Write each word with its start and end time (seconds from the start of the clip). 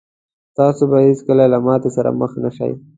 تاسو 0.57 0.83
به 0.91 0.97
هېڅکله 1.07 1.43
له 1.53 1.57
ماتې 1.65 1.89
سره 1.95 2.09
مخ 2.19 2.31
نه 2.43 2.49
شئ. 2.57 2.71